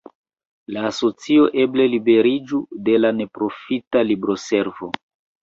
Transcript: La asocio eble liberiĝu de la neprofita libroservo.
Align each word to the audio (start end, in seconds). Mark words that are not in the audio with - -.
La 0.77 0.85
asocio 0.91 1.43
eble 1.63 1.85
liberiĝu 1.95 2.63
de 2.89 2.97
la 3.03 3.13
neprofita 3.19 4.05
libroservo. 4.11 4.93